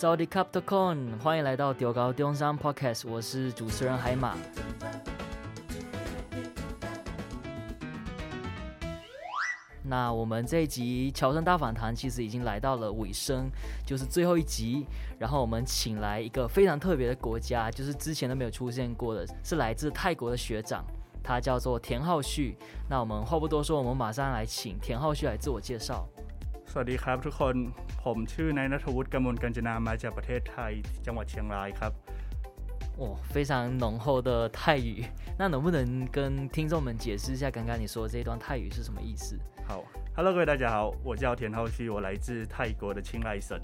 [0.00, 4.34] Saudi Cup 的 Con，欢迎来到中猴中山 Podcast，我是主持人海马。
[9.82, 13.50] 那我们这一集乔生大访谈其实已经来到了尾声，
[13.84, 14.86] 就是最后一集。
[15.18, 20.82] 然后我们请来一个非常特别的国家，就是之前都没有出现过的，是来自泰国的学长，
[21.22, 22.56] 他叫做田浩旭。
[22.88, 26.08] 那我们话不多说，我们马上来请田浩旭来自我介绍。
[26.71, 27.55] สวัสดีครับทุกคน
[28.03, 30.73] ผมชื่อนายณัฐวุฒิกมลกัญจนามาจากประเทศไทย
[31.05, 31.93] จังหวัดเชียงรายครับ
[32.99, 35.03] 哦，非常浓厚的泰语，
[35.37, 39.37] 那能不能跟听众们解释一下刚刚你说的这一段泰语是什么意思？
[39.67, 39.83] 好，
[40.15, 43.59] Hello，各位大家好，我叫田浩旭，我来自泰国的清莱省。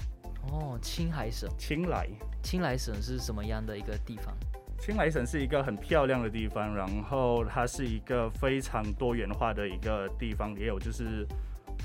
[0.49, 1.49] 哦，清海省。
[1.57, 2.07] 清莱。
[2.43, 4.35] 清莱省是什么样的一个地方？
[4.77, 11.25] 清莱省是一个很漂亮的地方，然后它是一个非常多元化的一个地方，也有就是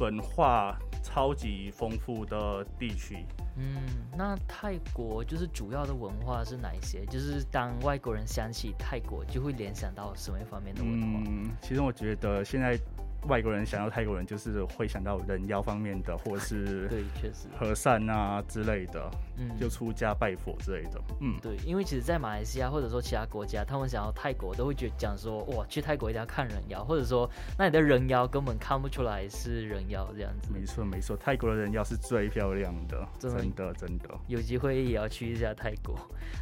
[0.01, 3.26] 文化 超级丰富的地区。
[3.58, 3.82] 嗯，
[4.18, 7.06] 那泰国就是主要的文化是哪一些？
[7.08, 11.24] 就是当外国人想起泰国，就会联想到什么方面的文化？
[11.28, 12.80] 嗯，其实我觉得现在。
[13.28, 30.50] 外国人想要泰国人，就是会想到人妖方面的，或是对，确实和善啊之类的，嗯，就出家拜佛之类的，嗯，对，因为其实，在马来西亚或者说其他国家，他们想要泰国，都会觉讲说，哇，去泰国一定要看人妖，或者说，那你的人妖根本看不出来是人妖这样子。
[30.52, 34.10] 没错没错，泰国的人妖是最漂亮的，真的真的，真的。
[34.28, 35.96] 有机会也要去一下泰国。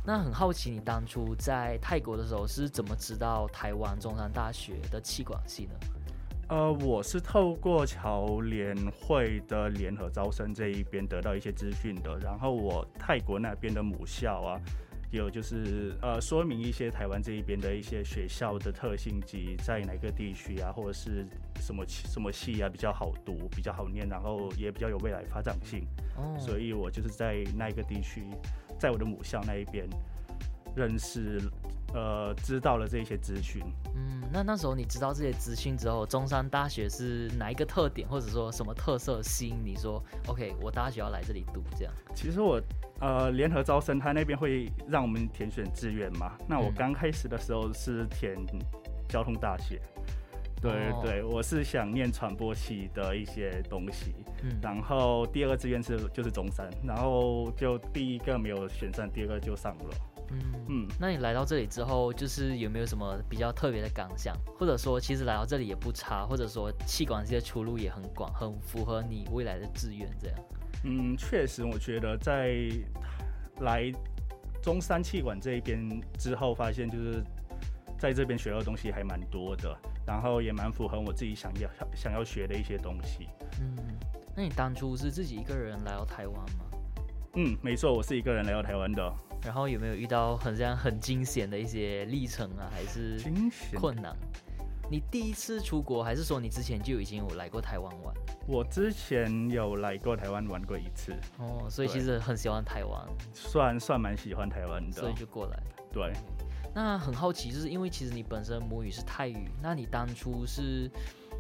[0.06, 5.74] 那很好奇，你当初在泰国的时候是怎么知道台湾中山大学的气管系呢？
[6.50, 14.62] 呃，我是透过侨联会的联合招生这一边得到一些资讯的，然后我泰国那边的母校啊，
[15.12, 21.24] 有就是呃说明一些台湾这一边的一些学校的特性及在哪个地区啊，或者是
[21.62, 25.86] 什么什么系啊比较好读、比较好念，然后也比较有未来发展性。
[26.18, 28.24] 哦，所以我就是在那个地区，
[28.80, 29.88] 在我的母校那一边
[30.76, 31.40] 认识。
[31.94, 33.64] 呃，知道了这些资讯。
[33.96, 41.94] 嗯，那那时候你知道这些资讯之后，中山大学是哪一个特点，或者说什么特色吸引你说，OK，我大学要来这里读这样？
[42.14, 42.62] 其实我
[43.00, 46.38] 呃，联合招生他那边会让我们填选志愿嘛。
[46.48, 48.38] 那我刚开始的时候是填
[49.08, 54.14] 交通大学，嗯、对对，我是想念传播系的一些东西。
[54.44, 59.96] 嗯，然后第二个志愿是就是中山，然后就第一个没有选上，第二个就上了。
[60.32, 70.40] 嗯嗯，那你来到这里之后，就是有没有什么比较特别的感想，或者说其实来到这里也不差，或者说气管系的出路也很广，很符合你未来的志愿这样？
[70.84, 72.70] 嗯，确实，我觉得在
[73.62, 73.92] 来
[74.62, 77.24] 中山气管这一边之后，发现就是
[77.98, 79.76] 在这边学到的东西还蛮多的，
[80.06, 83.28] 然后也蛮符合我自己想要想要学的一些东西。
[83.60, 83.76] 嗯，
[84.36, 86.66] 那你当初是自己一个人来到台湾吗？
[87.36, 89.14] 嗯，没错，我是一个人来到台湾的。
[89.44, 92.70] 然后有没有遇到很这样很惊险的一些历程啊？
[92.72, 93.20] 还是
[93.76, 94.16] 困难？
[94.92, 98.14] 你第一次出国，还是说你之前就已经有来过台湾玩？
[98.48, 101.14] 我之前有来过台湾玩过一次。
[101.38, 105.60] 哦，所以其实很喜欢台湾，算算蛮喜欢台湾的，所以就过来。
[105.92, 106.12] 对。
[106.74, 110.90] 那很好奇，就是因为其实你本身母语是泰语，那你当初是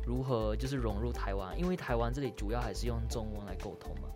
[0.05, 1.57] 如何就是融入台湾？
[1.59, 4.09] 因为台湾这里主要还是用中文来沟通嘛。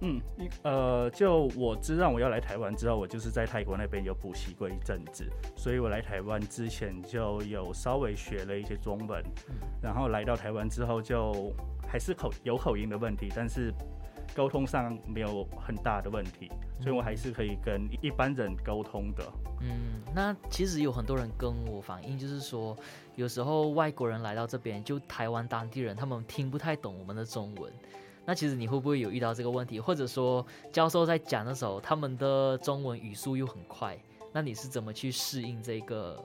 [0.00, 0.20] 嗯，
[0.62, 5.24] 呃，就我知道我要来台湾之后，我就是在泰国那边有补习过一阵子，
[5.56, 9.22] 所以我来台湾之前就有稍微学了一些中文，
[9.80, 11.52] 然后来到台湾之后就
[11.86, 13.72] 还是口有口音的问题，但是
[14.34, 16.50] 沟通上没有很大的问题，
[16.80, 19.24] 所以我还是可以跟一般人沟通的。
[19.60, 22.76] 嗯，那其实有很多人跟我反映，就是说
[23.14, 27.72] 有时候外国人来到这边，就台湾当地人他们听不太懂我们的中文。
[28.26, 33.98] 那其实你会不会有遇到这个问题，或者说教授在讲的时候，他们的中文语速又很快，
[34.32, 36.18] 那你是怎么去适应这个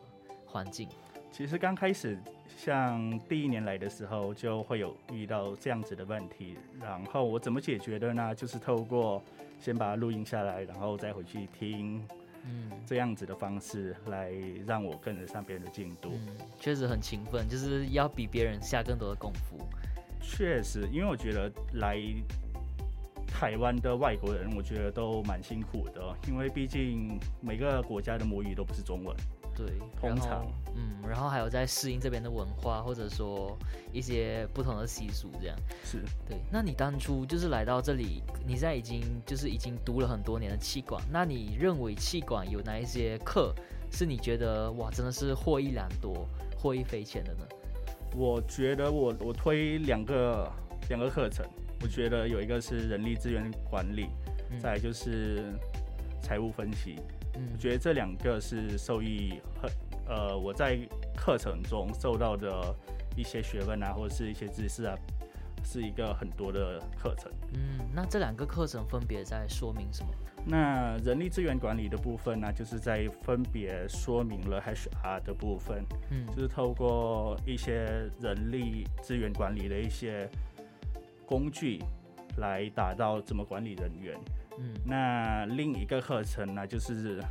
[0.46, 0.88] 环境？
[1.32, 2.18] 其实刚开始
[2.58, 8.34] 像第一年来的时候，就会有遇到这样子的问题，然后我怎么解决的呢？
[8.34, 9.22] 就是透过
[9.60, 12.04] 先把它录音下来，然后再回去听，
[12.46, 14.32] 嗯，这样子的方式来
[14.66, 16.10] 让我跟得上别人的进度。
[16.14, 19.58] 嗯，确实很勤奋，就是要比别人下更多的功夫。
[20.30, 21.98] 确实，因为我觉得来
[23.28, 29.16] 台湾的外国人，我觉得都蛮辛苦的，因为毕竟每个国家的母语都不是中文。
[29.56, 29.68] 对，
[30.00, 30.46] 通常，
[30.76, 33.58] 嗯，然后还有在适应这边的文化，或者说
[33.92, 35.58] 一些不同的习俗，这样。
[35.84, 36.38] 是，对。
[36.50, 43.54] 那你当初就是来到这里，你现在已经就是已经读了很多年的气管，那你认为气管有哪一些课
[43.92, 46.26] 是你觉得哇，真的是获益良多、
[46.58, 47.46] 获益匪浅的呢？
[48.16, 50.52] 我觉得我我推两个
[50.90, 51.46] 两个课程，
[51.82, 54.08] 我觉得有一个是人力资源管理，
[54.52, 55.54] 嗯、再来就是
[56.22, 56.96] 财务分析。
[57.36, 59.72] 嗯，我觉得这两个是受益很
[60.08, 60.78] 呃，我在
[61.16, 62.76] 课程中受到的
[63.16, 64.98] 一些学问啊，或者是一些知识啊，
[65.64, 67.32] 是一个很多的课程。
[67.54, 70.10] 嗯，那这两个课程分别在说明什么？
[70.46, 80.30] 那人力资源管理的部分呢、啊，就是在分别说明了 HR 的部分，嗯，就是透过一些人力资源管理的一些
[81.26, 81.84] 工具
[82.38, 84.18] 来达到怎么管理人员。
[84.58, 87.22] 嗯，那另一个课程呢，就是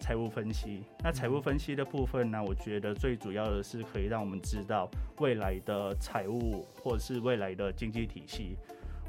[0.00, 0.82] 财务分析。
[1.04, 8.56] 那财务分析的部分呢，我觉得最主要的是可以让我们知道未来的财务或者是未来的经济体系，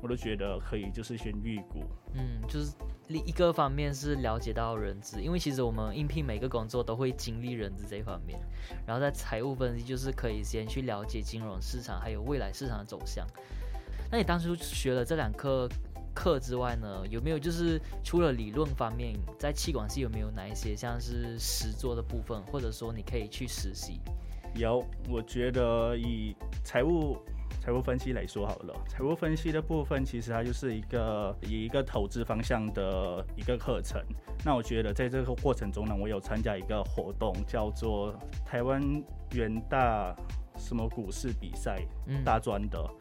[0.02, 1.84] 我都觉得可以，就是先预估。
[2.14, 2.74] 嗯，就是。
[3.08, 8.40] 另一个方面是了解到人资，因为其实我们应聘每个工作都会经历人资这一方面。
[8.88, 13.28] 然后在财务分析，就是可以先去了解金融市场还有未来市场的走向。
[14.10, 15.68] 那你当初学了这两课
[16.13, 24.00] 课之外呢，有没有就是除了理论方面，在气管系有没有哪一些像是实作的部分，或者说你可以去实习？
[24.56, 27.18] 有，我觉得以财务。
[27.60, 34.02] 财务分析来说好了，财务分析的部分其实它就是一个以一个投资方向的一个课程。
[34.44, 38.81] 那我觉得在这个过程中呢，我有参加一个活动，叫做台湾
[39.34, 40.16] 元大
[40.57, 41.86] 什么股市比赛
[42.25, 42.80] 大专的。
[42.80, 42.96] 嗯、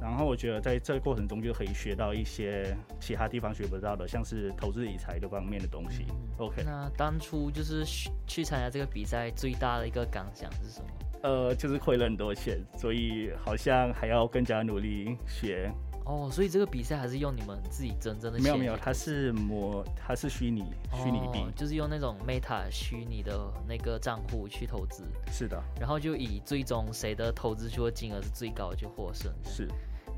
[0.00, 6.04] 然后我觉得在这个过程中就可以学到一些其他地方学不到的，像是投资理财的方面的东西。
[6.08, 7.84] 嗯、OK，那当初就是
[8.26, 10.86] 去参加这个比赛最大的一个感想是什么？
[11.22, 15.72] 呃，就是亏了很多钱，所以好像还要更加努力学。
[16.06, 18.38] 哦，所以这个比赛还是用你们自己真正的？
[18.38, 20.64] 没有没有，它是模，它是虚拟
[20.94, 25.02] 虚拟币，就是用那种 Meta 虚拟的那个账户去投资。
[25.32, 25.60] 是的。
[25.80, 29.32] 然后就以最终谁的投资出的金额是最高就获胜。
[29.44, 29.68] 是。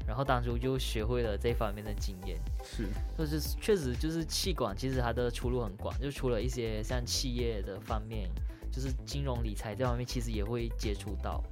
[0.07, 2.39] 然后当初就学会了这方面的经验。
[2.63, 2.89] 是。
[3.17, 8.31] 就是确实就是气管，其实它的出路很广，就除了一些像企业的方面。
[8.71, 11.43] 就是金融理财这方面，其实也会接触到。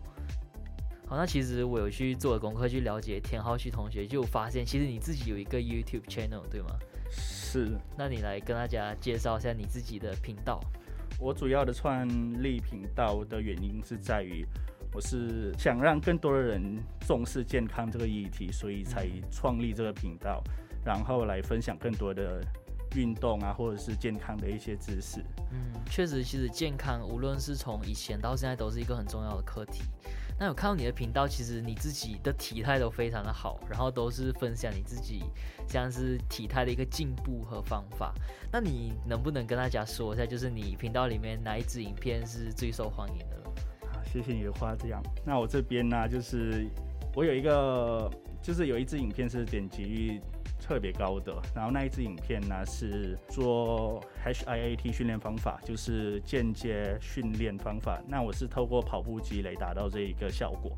[1.06, 6.76] 好，那其实我有去做功课，去了解田浩旭同学，就发现其实你自己有一个 YouTube channel，对吗？
[7.10, 7.78] 是。
[7.96, 10.60] 那你来跟大家介绍一下你自己的频道。
[11.18, 12.08] 我主要的创
[12.42, 14.44] 立频道的原因是在于，
[14.92, 16.76] 我是想让更多的人
[17.06, 20.42] 重视健康这个议题，所以才创立这个频道，
[20.84, 22.42] 然后来分享更多的。
[22.94, 25.20] 运动啊，或者是健康的一些知识。
[25.50, 29.82] 嗯，确实，其实健康无论是从以前到现在都是一个很重要的课题。
[30.38, 35.24] 那有看到你的频道，其实你自己的体态都非常的好，然后都是分享你自己
[35.66, 38.14] 像是体态的一个进步和方法。
[38.52, 43.36] 那你能不能跟大家说一下，就是你频道里面哪一支影片是最受欢迎的？
[43.90, 45.02] 好，谢谢你的夸奖。
[45.24, 46.66] 那我这边呢，就是
[47.14, 48.10] 我有一个，
[48.42, 50.20] 就是有一支影片是点击。
[50.66, 58.02] 特别高的，然后那一支影片呢是做 HIAT 训练方法，就是间接训练方法。
[58.08, 60.72] 那我是透过跑步机来达到这一个效果。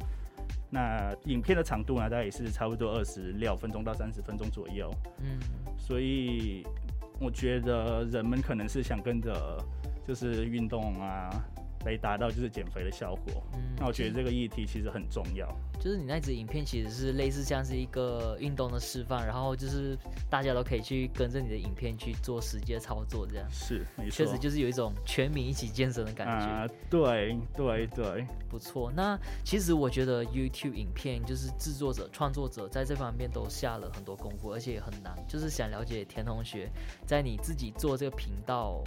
[0.69, 4.93] 那影片的长度呢，大概也是差不多二十六分钟到三十分钟左右。
[5.23, 5.39] 嗯，
[5.79, 6.67] 所以
[7.19, 9.57] 我觉得人们可能是想跟着
[10.07, 11.31] 就是运动啊。
[11.85, 13.43] 来达到就是减肥的效果。
[13.55, 15.49] 嗯，那我觉得这个议题其实很重要。
[15.81, 19.97] 就是你那支影片其实是类似像是一个运动的示范，然后就是
[20.29, 24.11] 大家都可以去跟着你的影片去做实际的操作，这样是没错。
[24.11, 26.47] 确实就是有一种全民一起健身的感觉。
[26.47, 28.91] 啊，对对对，不错。
[28.91, 35.17] 那其实我觉得 YouTube 影片就是制作者、创作者在这方面都下了很多功夫，而且也很难。
[35.29, 36.69] 就是想了解田同学，
[37.07, 38.83] 在你自己做这个频道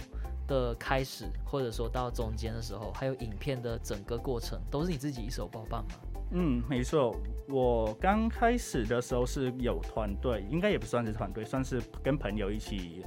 [0.52, 5.94] 的开始，或者说到中间的时候，还有影片的整个过程，都是你自己一手包办吗？
[6.32, 7.16] 嗯，没错。
[7.48, 13.02] 我刚开始的时候是有团队，应该也不算是团队，算是跟朋友一起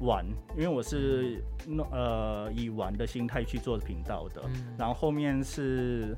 [0.00, 0.24] 玩。
[0.56, 1.42] 因为我是
[1.90, 6.16] 呃以玩的心态去做频道的，嗯，然后后面是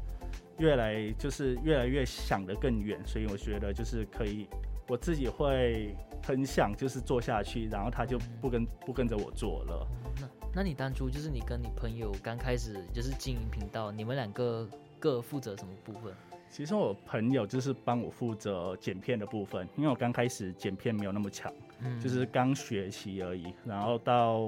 [0.58, 4.46] 越来就是越来越想得更远，所以我觉得就是可以。
[4.90, 9.86] 我自己会很想就是做下去，然后他就不跟不跟着我做了。
[10.20, 14.68] 那那你当初就是你跟你朋友刚开始就是经营频道，你们两个
[14.98, 16.12] 各负责什么部分？
[16.50, 23.54] 其实我朋友就是帮我负责剪片的部分，因为我刚开始剪片没有那么强，嗯，就是刚学习而已。
[23.64, 24.40] 然后到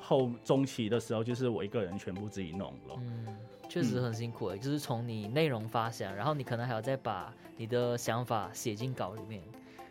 [0.00, 2.96] 后中期的时候，就是我一个人全部自己弄了。
[2.96, 3.36] 嗯，
[3.68, 9.42] 确实很辛苦诶，就是从你内容发想，然后你可能还要再把你的想法写进稿里面。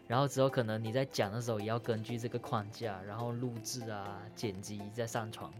[0.07, 5.51] 然后之后可能你在讲的时候也要根据这个框架，然后录制啊、剪辑再上传，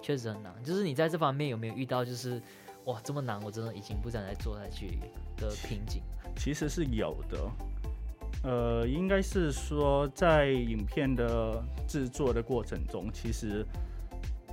[0.00, 0.52] 确实很难。
[0.64, 2.42] 就是你在这方面有没有遇到就是
[2.86, 4.98] 哇这么难，我真的已经不想再做下去
[5.36, 6.02] 的瓶颈？
[6.36, 7.50] 其实是有的，
[8.42, 13.64] 呃，应该是说在影片的制作的过程中，其实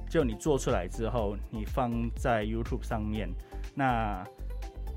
[0.10, 3.30] 就你做出来之后，你放在 YouTube 上面，
[3.74, 4.24] 那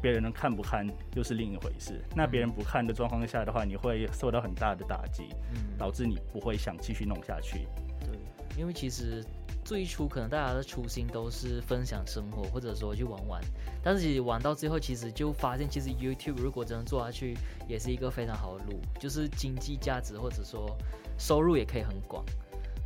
[0.02, 2.04] 别人能看不看又是另一回事。
[2.14, 7.66] 那别人不看的状况下的话，你会受到很大的打击，嗯，导致你不会想继续弄下去。
[8.00, 8.18] 对，
[8.58, 9.24] 因为其实。
[9.64, 13.40] 最初可能大家的初心都是分享生活，或者说去玩玩，
[13.80, 20.76] 但是玩到最后，其实就发现，其实 YouTube 如果真的做下去，也是一个非常好的路，就是经济价值或者说
[21.16, 22.24] 收入也可以很广。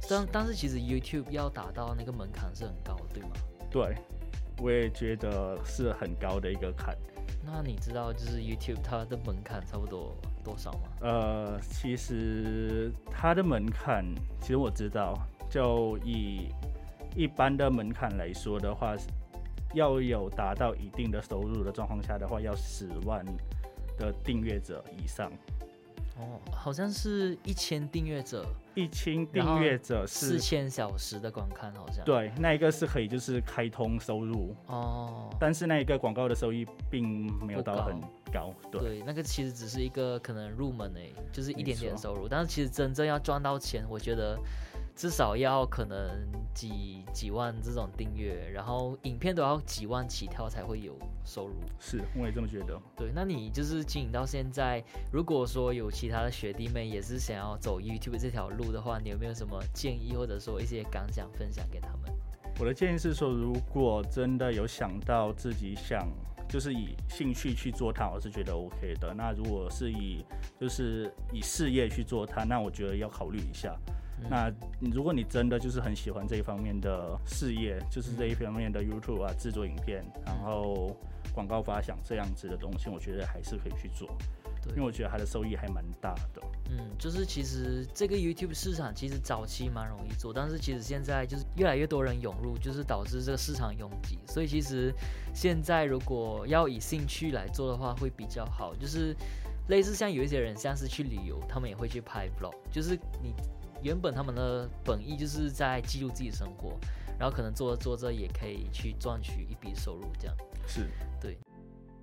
[0.07, 3.31] 但但是其实 YouTube 要达到那个门槛是很高的，对吗？
[3.71, 3.97] 对，
[4.63, 6.97] 我也觉得是很高的一个坎。
[7.45, 10.81] 那你知道就是 YouTube 它的门槛差不多多少吗？
[11.01, 14.05] 呃，其实它的门槛，
[14.41, 15.17] 其实我知道。
[15.49, 16.49] 就以
[17.15, 18.97] 一般的门槛来说的话，
[19.75, 23.25] 要有达到一定的收入的状况下的话，要十万
[23.97, 25.31] 的订阅者以上。
[26.19, 32.05] 哦，好像是一千订阅者，一千订阅者是四千小时的观看，好像。
[32.05, 38.01] 对，那一个是可以就是开通收入哦，但是那一个广告的收益并没有到很
[38.33, 38.53] 高。
[38.71, 44.39] 对，对，那个其实只是一个可能入门诶，就是一点点收入，但是其实真正要赚到钱，我觉得。
[44.97, 51.55] 至少要可能几几万这种订阅，然后影片都要几万起跳才会有收入。
[51.79, 52.81] 是，我也这么觉得。
[52.97, 62.11] 对，那你就是经营到现在，如果说有其他的学弟妹也是想要走 YouTube 这条路的话，你有没有什么建议或者说一些感想分享给他们？
[62.59, 66.09] 我的建议是说，如果真的有想到自己想
[66.49, 69.13] 就是以兴趣去做它，我是觉得 OK 的。
[69.13, 70.25] 那如果是以
[70.59, 73.77] 就是以事业去做它，那我觉得要考虑一下。
[74.29, 80.97] 那如果你真的就是很喜欢这一方面的事业，就是这一方面的 YouTube 啊，制作影片，然后
[81.35, 84.09] 广告发想这样子的东西，我觉得还是可以去做。
[84.63, 86.43] 对，因为我觉得它的收益还蛮大的。
[86.71, 94.19] 嗯，就是其实这个 YouTube 市场其实早期蛮容易做，但是其实现在就是越来越多人涌入，就是导致这个市场拥挤。
[94.27, 94.93] 所以其实
[95.33, 98.75] 现在如果要以兴趣来做的话，会比较好。
[98.75, 99.15] 就是
[99.69, 103.35] 类似像有一些人像是去旅游，他们也会去拍 Vlog，就是你。
[103.83, 106.77] 原本他们的本意就是在记录自己生活，
[107.19, 110.35] 然后可能做着做着也可以去赚取一笔收入，这样
[110.67, 110.89] 是
[111.21, 111.37] 对。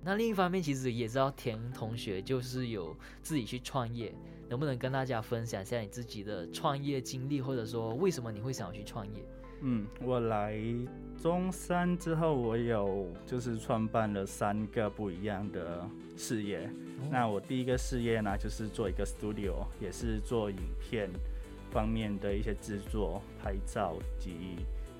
[0.00, 4.14] 那另一方面，其实也知道田同学就是有自己去创业，
[4.48, 9.26] 能不能跟大家分享一下你自己的创业经历，或者说为什么你会想要去创业？
[9.62, 10.58] 嗯，我来
[11.20, 16.70] 中山之后，我有就是创办了三个不一样的事业。
[17.00, 17.08] 哦。
[17.10, 21.10] 那我第一个事业呢，就是做一个 studio，也是做影片。
[21.70, 24.30] 方面的一些制作、拍照及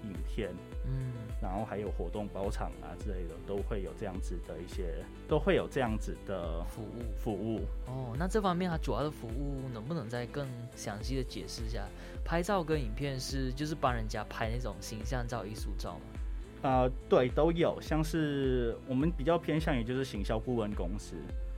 [0.02, 0.50] 影片，
[0.86, 4.94] 嗯，然后还有活动包场啊之类的，都会有这样子的一些，
[5.26, 7.60] 都会有这样子的服务服务。
[7.86, 11.86] 哦，那这方面它主要的服务能不能再更详细的解释一下？
[12.24, 16.68] 拍照跟影片是就是帮人家拍那种形象照、艺术照吗？
[16.68, 21.16] 啊、呃，对，都有，像是我们比较偏向于就是行销顾问公司，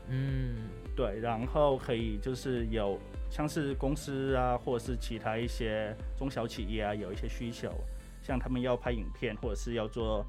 [0.08, 2.98] 嗯，对，然后可以就是有。
[3.28, 7.68] 像是公司啊，或者是其他一些中小企业啊，有一些需求，
[8.26, 10.26] 像他们要拍影片，或者是要做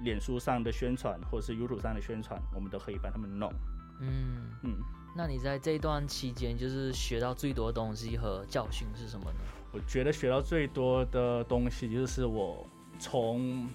[0.00, 3.52] 脸书上的宣传，或者是 YouTube 上的宣传，我们都可以帮他们弄。
[4.00, 4.78] 嗯嗯，
[5.14, 9.40] 那你在这一段期间，就是学到最多的东西和教训是什么呢？
[9.72, 12.66] 我觉得学到最多的东西，就是我
[12.98, 13.68] 从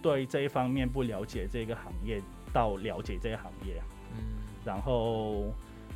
[0.00, 3.82] 对这一方面不了解这个行业，到了解这个行业。
[4.12, 5.52] 嗯，然后。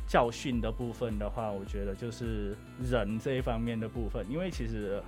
[0.09, 5.03] 教训的部分的话，我觉得就是人这一方面的部分，因为其实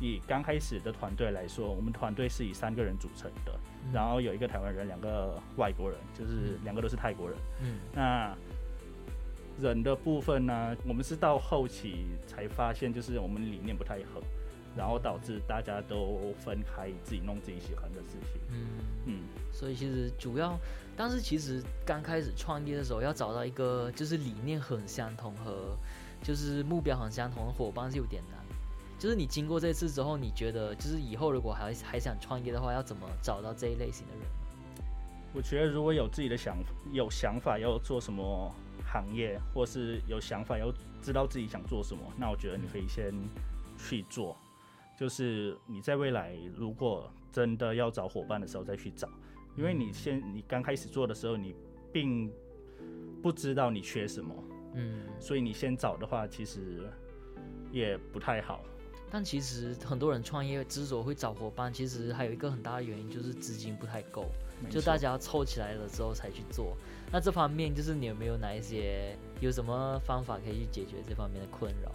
[0.00, 7.38] 以刚开始的团队来说，我们团队是以三个人组成的，嗯、然后有一个台湾人，两个外国人，就是两个都是泰国人。
[7.60, 8.36] 嗯，那
[9.60, 14.20] 人的部分呢，我们是到后期才发现，就是我们理念不太合。
[14.76, 18.40] 然后导致大家都分开，自己弄自己喜欢的事情。
[18.50, 18.66] 嗯
[19.06, 19.22] 嗯，
[19.52, 20.58] 所以其实主要，
[20.96, 25.78] 但是其实刚开始创业的时候，要找到一个就是理念很相同和
[26.24, 28.33] 就是目标很相同的伙伴是有点难。
[29.04, 34.22] 就是你经过这次之后，你觉得就是以后如果还还想创业的话，要怎么找到这一类型的人？
[35.34, 36.56] 我觉得如果有自己的想
[36.90, 38.50] 有想法要做什么
[38.82, 43.12] 行业，或是有想法要知道自己想做什么，那我觉得你可以先
[43.76, 44.34] 去做。
[44.98, 49.06] 就是你在未来如果真的要找伙伴的时候再去找，
[49.54, 51.54] 因为你先你刚开始做的时候你
[51.92, 52.32] 并
[53.22, 54.34] 不知道你缺什么，
[54.72, 56.90] 嗯，所以你先找的话其实
[57.70, 58.64] 也不太好。
[59.14, 64.26] 但其实很多人创业之所以会找伙伴，其实还有一个很大的原因就是资金不太够。
[64.68, 66.76] 就大家凑起来了之后才去做。
[67.12, 71.92] 那这方面就是你有没有哪一些有什么方法可以去解决这方面的困扰？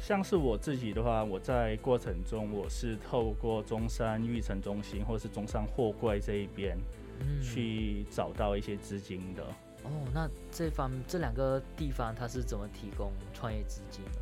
[0.00, 6.78] 像是我自己的话，我在过程中我是透过中山育成中心或是中山货柜这一边，
[7.18, 9.42] 嗯，去找到一些资金的。
[9.82, 14.20] 哦，那这方这两个地方它是怎么提供创业资金的？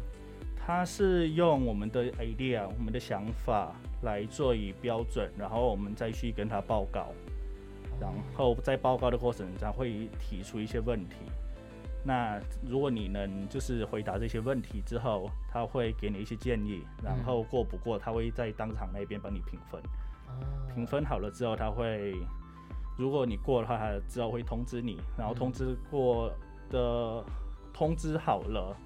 [0.68, 7.06] 它是用我们的 idea，我们的想法来做以标准，然后我们再去跟他报告，
[7.98, 11.16] 然后在报告的过程中会提出一些问题。
[12.04, 19.80] 那如果你能就是回答这些问题之后，他会给你一些建议，然后过不过，他会在当场那边帮你评分。
[20.74, 22.14] 评分好了之后，他会，
[22.98, 26.30] 如果你过的话，他之后会通知你，然后通知过
[26.68, 27.24] 的
[27.72, 28.76] 通知好了，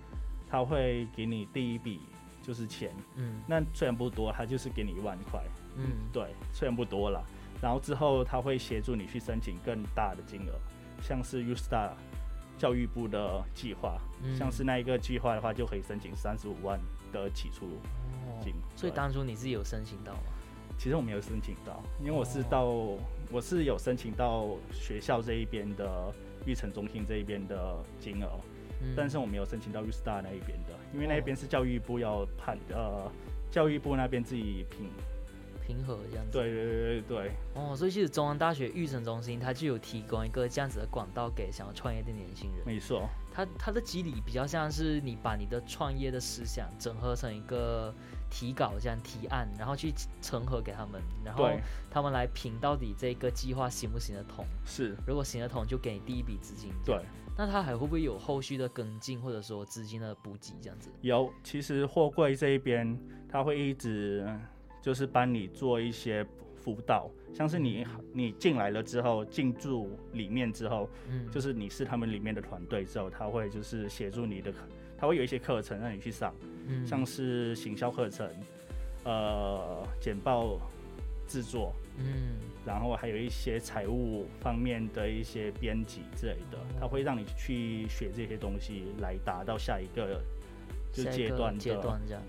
[0.53, 2.03] 他会给你第一笔
[2.43, 2.95] 就是钱。
[3.17, 5.43] 嗯，那虽然不多，他就是给你一万块。
[5.77, 7.25] 嗯，对，虽然不多了，
[7.63, 10.53] 然后之后他会协助你去申请更大的金额，
[11.01, 11.93] 像是 U Star。
[12.59, 16.79] 教育部的计划，嗯，像是那一个计划的话，就可以申请三十五万
[17.11, 17.67] 的起初
[18.41, 18.53] 金。
[18.53, 18.57] 哦。
[18.77, 20.31] 所以当初你是有申请到吗？
[20.79, 22.99] 其实我没有申请到，因为我是到，哦，
[23.33, 26.15] 我是有申请到学校这一边的
[26.47, 28.39] 育成中心这一边的金额，
[28.83, 33.11] 嗯，但是我没有申请到 U Star 那一边的，因为那一边是教育部要判，呃，
[33.51, 34.91] 教育部那边自己评。
[35.65, 37.31] 评核这样子，对对对对对。
[37.55, 42.67] 哦，所以其实中央大学育成中心它就有提供一个这样子的管道给想要创业的年轻人。
[42.67, 47.95] 没错，它它的机理比较像是你把你的创业的思想整合成一个
[48.29, 51.49] 提稿这样提案，然后去呈核给他们，然后
[51.89, 54.45] 他们来评到底这个计划行不行得通。
[54.65, 56.73] 是，如果行得通，就给你第一笔资金。
[56.85, 57.01] 对，
[57.37, 60.91] 那他还会不会有后续的跟进，或者说资金的补给这样子？
[61.01, 62.99] 有，其实货柜这一边
[63.29, 64.27] 他会一直。
[64.83, 74.53] 就是帮你做一些辅导，像是你你进来了之后，进驻里面之后，嗯，就是你是他们里面的团队之后，他会就是协助你的，
[74.99, 76.35] 他会有一些课程让你去上，
[76.67, 78.29] 嗯，像是行销课程，
[79.05, 80.59] 呃，简报
[81.29, 90.23] 制作，嗯，然后还有一些财务方面的一些编辑之类的，它会让你去学这些东西，来达到下一个
[90.93, 92.23] 就阶段阶段这样。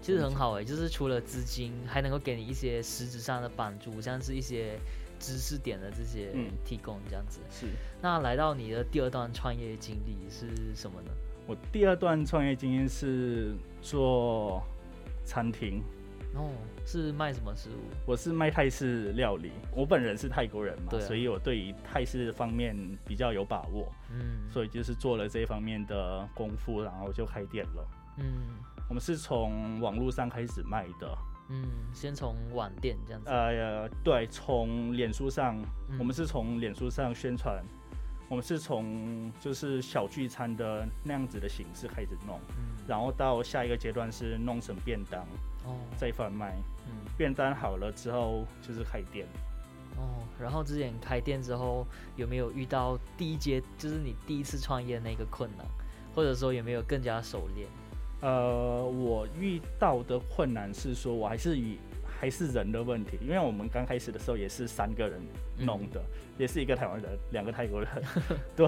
[0.00, 4.78] 其实很好哎、欸，就是除了资金，还能够给你一些实质上的帮助，像是一些
[5.18, 6.30] 知识点的这些
[6.64, 7.40] 提供这样子。
[7.42, 7.66] 嗯、是。
[8.02, 11.10] 那来到你的第二段创业经历是什么呢？
[11.46, 14.62] 我第二段创业经验是做
[15.24, 15.82] 餐厅。
[16.34, 16.50] 哦，
[16.84, 17.90] 是卖什么食物？
[18.06, 19.52] 我是卖泰式料理。
[19.72, 23.92] 我本人是泰国人嘛，啊、所以我对于泰式方面比较有把握。
[24.10, 24.50] 嗯。
[24.50, 27.88] 所以就是做了这一方面的功夫，然后就开店了。
[28.18, 28.56] 嗯。
[28.88, 31.18] 我们是从网络上开始卖的，
[31.48, 33.30] 嗯，先从网店这样子。
[33.30, 37.64] 呃，对，从脸书上，嗯、我们是从脸书上宣传，
[38.28, 45.26] 我们是从就是小聚餐的那样子的形式开始弄，嗯，然后到下一个阶段是弄成便当，
[45.64, 46.54] 哦，再贩卖，
[46.86, 49.26] 嗯，便当好了之后就是开店，
[49.96, 55.66] 哦，然后之前开店之后有没有遇到第一阶，就是你第一次创业那个困难，
[56.14, 57.68] 或者说有没有更加熟练？
[58.20, 65.20] 呃，我遇到的困难是说，我还是以还是人的问题，因为我们刚开始的时候也是三个人
[65.58, 66.06] 弄的，嗯、
[66.38, 67.88] 也是一个台湾人，两个泰国人，
[68.56, 68.66] 对，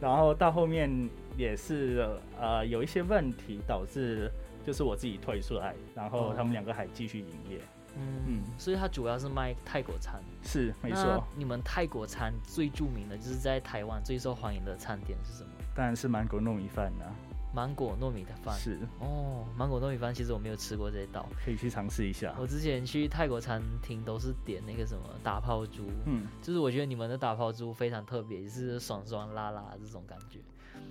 [0.00, 2.08] 然后到后面也是
[2.40, 4.28] 呃有一些问题导致
[4.66, 7.60] 就是我自己退出来，然后他们两个还继续营业，
[7.96, 11.22] 嗯嗯，所以它主要是卖泰国餐，是没错。
[11.36, 15.50] 你们泰国餐最著名的就是在台湾最受欢迎的餐点是什么？
[15.72, 17.14] 当然是芒果糯米饭啊。
[17.54, 22.34] 芒果糯米的饭是哦，芒果糯米饭其实我没有吃过这一道，可以去尝试一下。
[22.38, 30.40] 我之前去泰国餐厅都是点那个什么打泡猪，嗯，就是我觉得你们的打泡猪非常特别，就是爽爽辣辣这种感觉。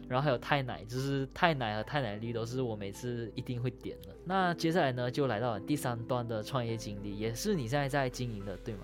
[0.08, 4.16] 然后还有太奶，就是太奶和太奶绿都是我每次一定会点的。
[4.24, 8.82] 那接下来呢，就来到了第三段的创业经历，也是你现在在经营的，对吗？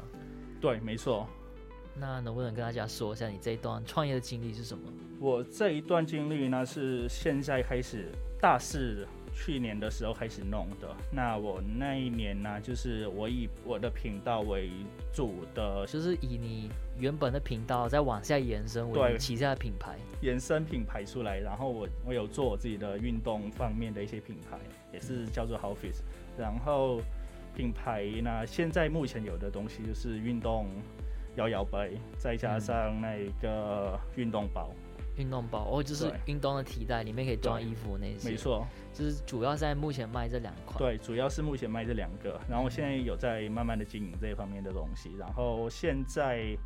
[0.59, 1.27] 对，没错。
[1.93, 4.83] 那能不能跟大家说一下你这一段创业的经历是什么？
[5.19, 8.07] 我这一段经历呢，是现在开始
[8.39, 10.87] 大四，去年的时候开始弄的。
[11.11, 14.69] 那我那一年呢，就是我以我的频道为
[15.13, 21.39] 主的，就是以你原本的频道再往下延伸为旗下的品牌，延伸品牌出来。
[21.39, 24.57] 然后我我有做我自己的运动方面的一些品牌，
[24.93, 26.01] 也是叫做 Howfit。
[26.37, 27.01] 然后
[27.55, 30.67] 品牌呢，现在目前有的东西就是运动。
[31.37, 34.69] 摇摇杯，再加上那个运动包，
[35.17, 38.29] 运动包哦，就是运动的提袋，里面可以装衣服那些。
[38.29, 40.77] 没错，就是主要在目前卖这两款。
[40.77, 45.11] 对，主要是目前卖这两个，然后现在有在慢慢的经营这一方面的东西。
[45.17, 46.57] 然后现在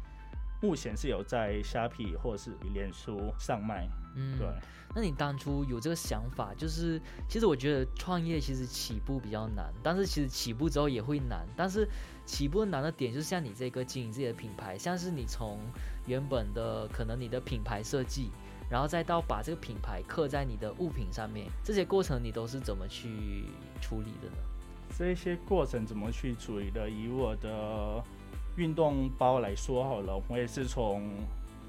[0.62, 3.88] 目前是有在虾皮或者是脸书上卖。
[4.16, 4.48] 嗯，对。
[4.96, 11.46] 那你当初有这个想法，就是其实我觉得创业其实起步比较难，但是其实起步之后也会难。
[11.56, 11.86] 但是
[12.26, 15.60] 起步难的点就是像你这个经营自己的品牌，像是你从
[16.06, 18.32] 原本的可能你的品牌设计，
[18.70, 23.50] 然后再到把这个品牌刻在你的物品上面，这些过程你都是怎么去
[23.82, 24.38] 处理的呢？
[24.98, 26.90] 这些过程怎么去处理的？
[26.90, 28.02] 以我的
[28.58, 31.04] 运动包来说好了，我也是从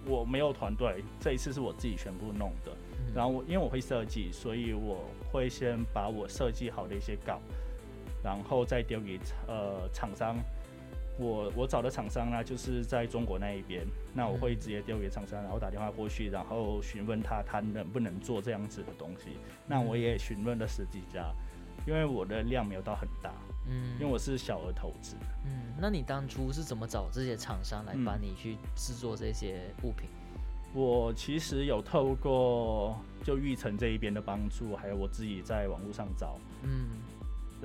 [0.06, 2.72] 我没有团队，这一次是我自己全部弄的。
[3.14, 7.40] 然后我因为我会设计，所以我会先把我设计好的一些稿，
[8.22, 9.18] 然后再丢给
[9.48, 10.36] 呃厂商。
[11.18, 13.86] 我我找的厂商呢，就是在中国那一边。
[14.12, 19.38] 那我会直接丢给厂商，然后打电话过去，然后询问他他能不能做这样子的东西。
[19.66, 21.32] 那我也询问了十几家，
[21.86, 23.32] 因为我的量没有到很大，
[23.68, 25.14] 嗯，因为我是小额投资。
[25.44, 30.08] 嗯，那你当初是怎么找这些厂商来帮你去制作这些物品？
[30.74, 36.88] 我其实有透过就玉成这一边的帮助，还有我自己在网络上找，嗯，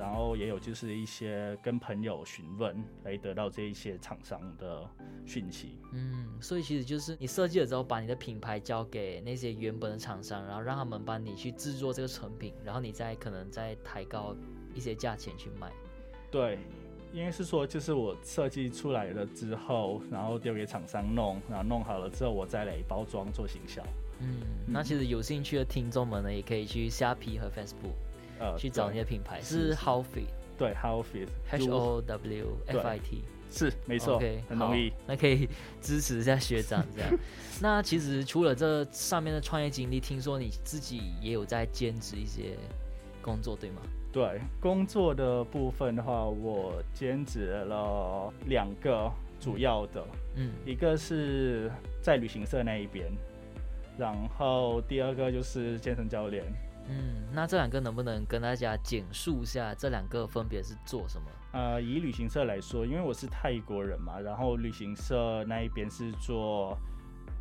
[0.02, 4.90] 然后也有就是一些跟朋友询问来得到这一些厂商的
[5.28, 14.36] 讯息，嗯，所以其实就是你设计了之后，把你的品牌交给那些原本的厂商，然后让他们帮你去制作这个成品，然后你再可能再抬高
[14.74, 15.72] 一些价钱去卖，
[16.32, 16.58] 对。
[17.14, 23.84] 应该是说，就是我设计出来了之后，然后丢给厂商弄，然后弄好了之后，我再来包装做行销。
[24.22, 27.92] 嗯，那其实有兴趣的听众们呢，也可以去虾皮和 Facebook，
[28.41, 30.25] 呃，去找那些品牌，是 How Fit，
[30.58, 34.91] 对，How Fit，H O W F I T，是没错，okay, 很容易。
[35.06, 35.47] 那可以
[35.80, 37.12] 支持一下学长这样。
[37.62, 42.58] 那其实除了这上面的创业经历，听说你自己也有在兼职一些
[43.21, 43.82] 工作，对吗？
[44.12, 49.08] 对工作的部分的话，我兼职了两个
[49.39, 50.04] 主要的，
[50.36, 53.06] 嗯，一个是在旅行社那一边，
[53.99, 56.43] 然后第二个就是健身教练。
[56.88, 61.28] 嗯，那这两个能不能跟大家简述一下这两个分别是做什么？
[61.54, 66.78] 呃，以旅行社来说，因为我是泰国人嘛，然后旅行社那一边是做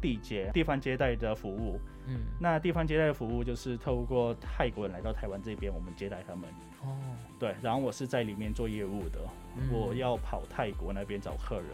[0.00, 1.80] 地接地方接待的服务。
[2.06, 6.48] 嗯，那地方接待的服务就是透过泰国人来到台湾这边，我们接待他们。
[6.82, 6.96] 哦，
[7.38, 9.20] 对，然后我是在里面做业务的，
[9.56, 11.66] 嗯、我要跑泰国那边找客人。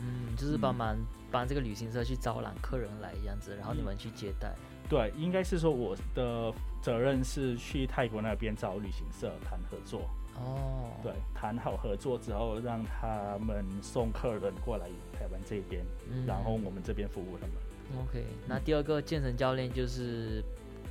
[0.00, 0.96] 嗯，就是帮忙
[1.30, 4.52] 帮这个旅行社去招揽客人来这样子，然后你们去接待。
[4.88, 6.52] 对，应该是说我的
[6.84, 10.02] 责任是去泰国那边找旅行社谈合作。
[10.36, 14.86] 哦，对，谈好合作之后，让他们送客人过来
[15.18, 18.04] 台湾这边，嗯、然后我们这边服务他们。
[18.04, 20.44] OK，那第二个健身教练就是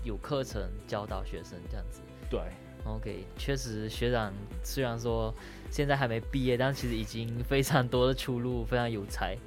[0.03, 2.01] 有课程教导学生这样子。
[2.27, 2.39] 对
[2.85, 5.31] ，OK，确实学长虽然说
[5.69, 9.37] 现在还没毕业，但其实已经非常多的出路，非常有才。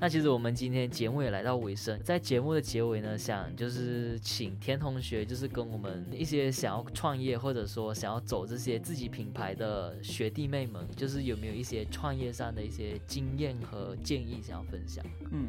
[0.00, 15.04] 那其实我们今天节目也来到尾声，在节目的结尾呢，想就是请田同学，就是跟我们一些想要创业或者说想要走这些自己品牌的学弟妹们，就是有没有一些创业上的一些经验和建议想要分享？
[15.32, 15.48] 嗯。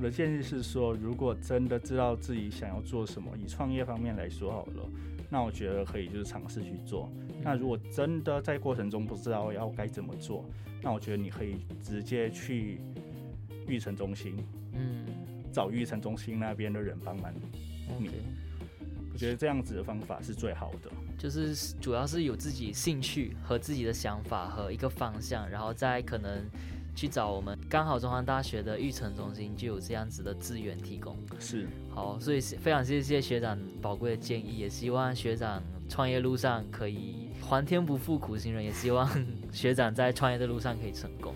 [0.00, 4.88] 我的建议是说，如果真的知道自己想要做什么，以创业方面来说好了，
[5.28, 7.10] 那我觉得可以就是尝试去做。
[7.42, 10.44] 那如果真的在过程中不知道要该怎么做，
[10.80, 12.80] 那我觉得你可以直接去
[13.68, 14.36] 育成中心，
[14.72, 15.06] 嗯，
[15.52, 17.32] 找育成中心那边的人帮忙
[17.98, 18.10] 你。
[19.12, 26.44] 我觉得这样子的方法是最好的，就是主要是有自己兴趣和自己的想法和一个方向，然后再可能。
[26.96, 31.16] 去找我们，刚好中山大学的育成中心就有这样子的资源提供。
[31.38, 39.08] 是，好，所以非常谢谢学长宝贵的建议，也希望学长创业路上可以皇天不负苦心人，也希望
[39.52, 41.32] 学长在创业的路上可以成功。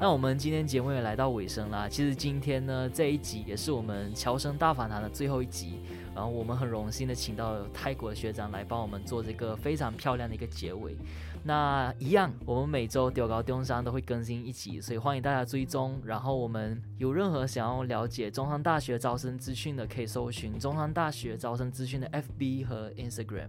[0.00, 5.80] 那我们今天节目也来到尾声啦，其实今天呢这一集也是我们侨生大访谈的最后一集。
[6.14, 10.96] 然后我们很荣幸的请到泰国的学长来帮我们做这个非常漂亮的一个结尾。
[11.42, 16.00] 那一样，我们每周丢高中山都会更新一集，所以欢迎大家追踪。
[16.04, 23.48] 然后我们有任何想要了解中山大学招生资讯的，可以搜寻中山大学招生资讯的 FB 和 Instagram，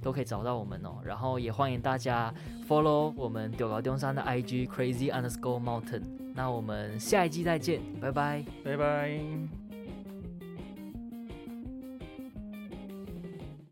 [0.00, 0.96] 都可以找到我们哦。
[1.04, 2.32] 然后也欢迎大家
[2.68, 6.02] follow 我们中猴中山的 IG Crazy Underscore Mountain。
[6.34, 9.59] 那我们下一季再见，拜拜，拜拜。